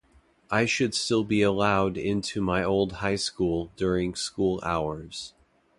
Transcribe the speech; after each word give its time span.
I 0.49 0.65
should 0.65 0.95
still 0.95 1.23
be 1.23 1.43
allowed 1.43 1.95
into 1.95 2.41
my 2.41 2.63
old 2.63 2.93
high 3.05 3.17
school 3.17 3.71
during 3.75 4.15
school 4.15 4.59
hours. 4.63 5.35